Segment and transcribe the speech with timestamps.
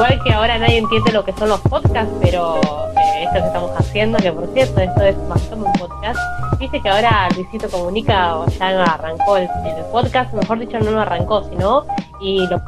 [0.00, 2.56] igual que ahora nadie entiende lo que son los podcasts, pero
[2.96, 6.18] eh, esto que estamos haciendo, que por cierto, esto es más como un podcast,
[6.58, 11.44] viste que ahora Luisito Comunica ya arrancó el, el podcast, mejor dicho, no lo arrancó,
[11.44, 11.86] sino
[12.18, 12.62] y lo,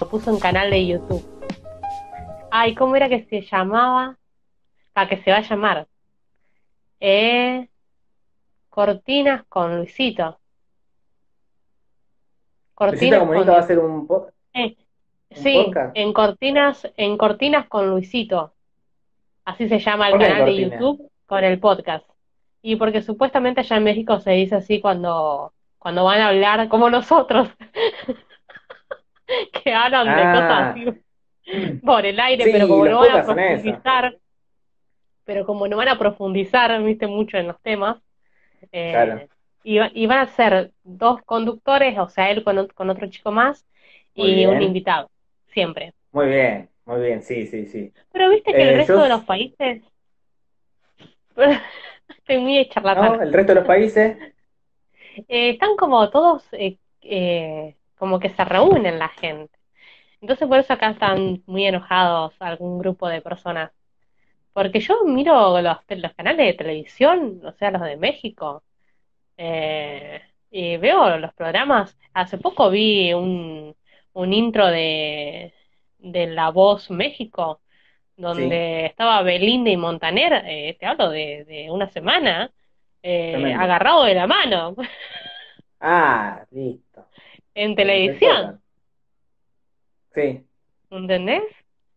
[0.00, 1.22] lo puso en canal de YouTube.
[2.50, 4.16] Ay, ¿cómo era que se llamaba?
[4.94, 5.86] Para que se va a llamar.
[7.00, 7.68] Eh,
[8.70, 10.38] Cortinas con Luisito.
[12.78, 14.34] Luisito Comunica con- va a hacer un podcast.
[14.54, 14.76] Eh,
[15.30, 15.96] ¿Un sí, podcast?
[15.96, 18.52] en Cortinas, en Cortinas con Luisito.
[19.44, 20.56] Así se llama el ¿Por qué canal de?
[20.56, 22.04] YouTube con el podcast.
[22.62, 26.90] Y porque supuestamente allá en México se dice así cuando, cuando van a hablar como
[26.90, 27.48] nosotros,
[29.64, 30.32] que hablan de Ah.
[30.32, 34.18] cosas así por el aire, Sí, pero como no van a profundizar,
[35.24, 37.98] pero como no van a profundizar, viste, mucho en los temas,
[38.72, 39.20] eh, Claro.
[39.64, 43.08] y, va- y van a ser dos conductores, o sea, él con, ot- con otro
[43.08, 43.66] chico más
[44.14, 45.10] Muy y un invitado,
[45.52, 45.94] siempre.
[46.12, 47.92] Muy bien, muy bien, sí, sí, sí.
[48.12, 49.82] Pero viste que el Eh, resto yo- de los países,
[52.08, 53.22] estoy muy charlatana, ¿No?
[53.22, 54.16] El resto de los países,
[55.28, 59.52] Eh, están como todos, eh, como que se reúnen la gente.
[60.20, 63.72] Entonces por eso acá están muy enojados algún grupo de personas.
[64.54, 68.64] Porque yo miro los, los canales de televisión, o sea, los de México,
[69.38, 71.96] eh, y veo los programas.
[72.14, 73.76] Hace poco vi un,
[74.14, 75.54] un intro de,
[75.98, 77.62] de La Voz México,
[78.16, 82.52] donde estaba Belinda y Montaner, eh, te hablo de, de una semana,
[83.02, 84.76] eh, agarrado de la mano
[85.80, 87.06] ah, listo.
[87.54, 88.60] en televisión,
[90.14, 90.46] Sí,
[90.90, 91.42] ¿entendés?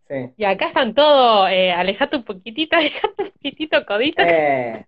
[0.09, 0.35] sí.
[0.37, 4.23] Y acá están todos, eh, alejate un poquitito, alejate un poquitito, codito.
[4.25, 4.85] Eh,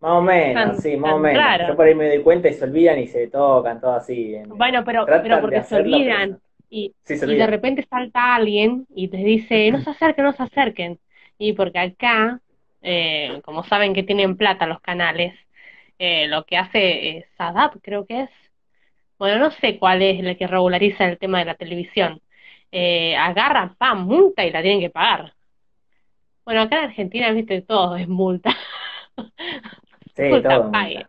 [0.00, 1.58] más o menos, Tan- sí, más o menos.
[1.66, 4.34] Yo por ahí me doy cuenta y se olvidan y se tocan todo así.
[4.34, 6.40] en- Bueno, pero, pero porque se olvidan.
[6.70, 10.42] Y, Sí, y de repente salta alguien y te dice, no se acerquen, no se
[10.42, 11.00] acerquen.
[11.38, 12.40] Y porque acá,
[12.82, 15.34] eh, como saben que tienen plata los canales,
[15.98, 18.30] eh, lo que hace SADAP, creo que es,
[19.18, 22.20] bueno, no sé cuál es el que regulariza el tema de la televisión,
[22.72, 25.34] eh, agarra, pam, multa y la tienen que pagar.
[26.44, 28.56] Bueno, acá en Argentina, viste, todo es multa.
[30.16, 30.72] Sí, Multa, todo.
[30.72, 31.04] pague.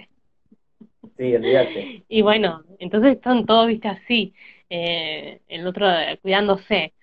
[1.17, 2.03] Sí, olvídate.
[2.07, 4.33] Y bueno, entonces están todos, viste, así,
[4.69, 5.87] eh, el otro
[6.21, 6.93] cuidándose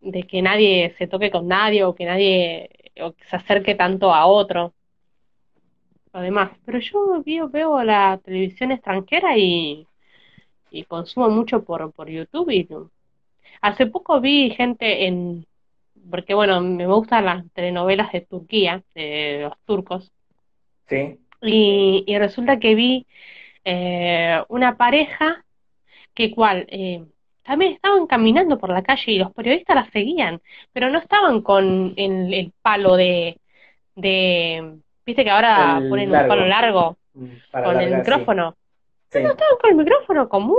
[0.00, 4.12] de que nadie se toque con nadie o que nadie o que se acerque tanto
[4.14, 4.74] a otro.
[6.12, 9.86] Además, pero yo veo, veo la televisión extranjera y,
[10.70, 12.68] y consumo mucho por, por YouTube y
[13.62, 15.46] hace poco vi gente en,
[16.10, 20.12] porque bueno, me gustan las telenovelas de Turquía, de los turcos,
[20.88, 23.06] Sí, y, y resulta que vi
[23.64, 25.43] eh, una pareja
[26.14, 27.06] que cual eh,
[27.42, 30.40] también estaban caminando por la calle y los periodistas la seguían,
[30.72, 33.40] pero no estaban con el, el palo de,
[33.96, 36.98] de, viste que ahora El ponen un palo largo
[37.50, 37.96] para con el sí.
[37.96, 38.56] micrófono.
[39.10, 40.58] Sí, Estaban con el micrófono común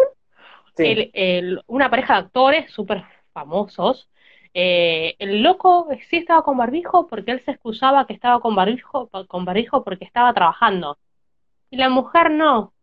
[0.75, 0.83] sí.
[0.83, 4.09] el- el- una pareja de actores súper famosos.
[4.57, 9.09] eh, el loco sí estaba con barbijo porque él se excusaba que estaba con barbijo,
[9.27, 10.97] con barbijo porque estaba trabajando.
[11.71, 12.74] Y la mujer no.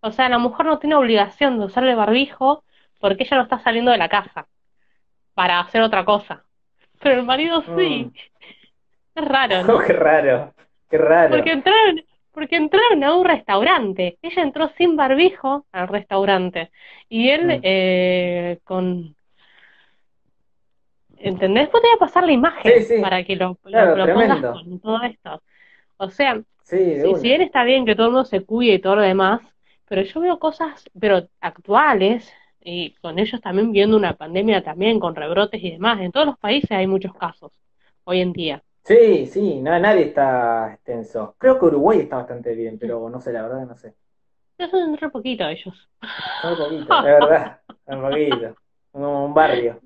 [0.00, 2.64] O sea, la mujer no tiene obligación de usar el barbijo
[3.00, 4.46] porque ella no está saliendo de la casa
[5.34, 6.44] para hacer otra cosa.
[7.00, 8.10] Pero el marido sí.
[9.14, 9.76] Es raro, ¿no?
[9.76, 10.54] Oh, qué raro,
[10.88, 11.36] qué raro.
[11.36, 12.00] Porque entraron,
[12.32, 14.18] porque entraron a un restaurante.
[14.22, 16.70] Ella entró sin barbijo al restaurante.
[17.08, 17.60] Y él Mm.
[17.62, 19.16] eh, con...
[21.18, 21.64] ¿Entendés?
[21.64, 23.02] Después te voy a pasar la imagen Sí, sí.
[23.02, 24.52] para que lo, lo- Claro, lo pongas tremendo.
[24.52, 25.42] con todo esto.
[25.96, 28.78] O sea, Sí, si, si bien está bien que todo el mundo se cuide y
[28.78, 29.40] todo lo demás,
[29.88, 35.14] pero yo veo cosas, pero actuales, y con ellos también viendo una pandemia también, con
[35.14, 36.00] rebrotes y demás.
[36.00, 37.52] En todos los países hay muchos casos
[38.04, 38.62] hoy en día.
[38.84, 41.34] Sí, sí, no, nadie está extenso.
[41.38, 43.94] Creo que Uruguay está bastante bien, pero no sé, la verdad no sé.
[44.58, 45.88] Ya son re poquito ellos.
[46.44, 48.56] Un poquito, de verdad, un poquito.
[48.90, 49.80] Como un barrio.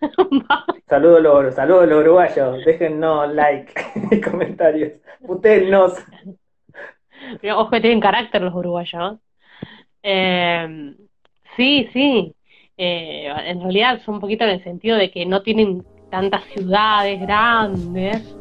[0.88, 3.72] Saludos a los, saludos los uruguayos, déjennos like
[4.10, 5.00] y comentarios.
[5.24, 5.94] Putéennos.
[7.56, 9.18] Ojo que tienen carácter los uruguayos.
[10.02, 10.94] Eh,
[11.56, 12.34] sí, sí.
[12.76, 17.20] Eh, en realidad son un poquito en el sentido de que no tienen tantas ciudades
[17.20, 18.36] grandes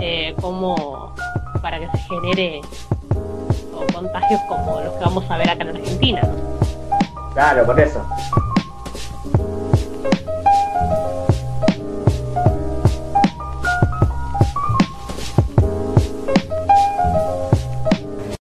[0.00, 1.14] eh, como
[1.62, 2.60] para que se genere
[3.74, 6.22] o contagios como los que vamos a ver acá en Argentina.
[7.34, 8.04] Claro, por eso.